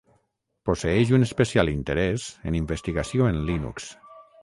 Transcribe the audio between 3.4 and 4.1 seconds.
Linux.